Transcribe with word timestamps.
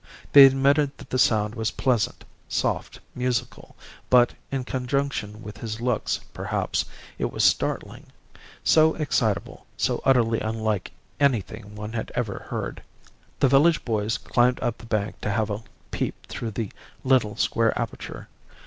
They 0.33 0.45
admitted 0.47 0.97
that 0.97 1.11
the 1.11 1.19
sound 1.19 1.53
was 1.53 1.69
pleasant, 1.69 2.25
soft, 2.49 2.99
musical 3.13 3.75
but, 4.09 4.33
in 4.51 4.63
conjunction 4.63 5.43
with 5.43 5.59
his 5.59 5.79
looks 5.79 6.21
perhaps, 6.33 6.85
it 7.19 7.31
was 7.31 7.43
startling 7.43 8.07
so 8.63 8.95
excitable, 8.95 9.67
so 9.77 10.01
utterly 10.03 10.39
unlike 10.39 10.89
anything 11.19 11.75
one 11.75 11.93
had 11.93 12.11
ever 12.15 12.47
heard. 12.49 12.81
The 13.41 13.47
village 13.49 13.85
boys 13.85 14.17
climbed 14.17 14.59
up 14.61 14.79
the 14.79 14.87
bank 14.87 15.21
to 15.21 15.29
have 15.29 15.51
a 15.51 15.61
peep 15.91 16.25
through 16.25 16.49
the 16.57 16.71
little 17.03 17.35
square 17.35 17.77
aperture. 17.79 18.27